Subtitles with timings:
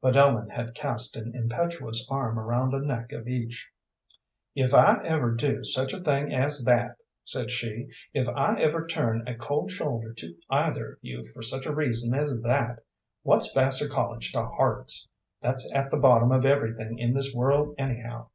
[0.00, 3.68] But Ellen had cast an impetuous arm around a neck of each.
[4.54, 7.88] "If ever I do such a thing as that!" said she.
[8.14, 12.14] "If ever I turn a cold shoulder to either of you for such a reason
[12.14, 12.84] as that!
[13.24, 15.08] What's Vassar College to hearts?
[15.42, 18.28] That's at the bottom of everything in this world, anyhow.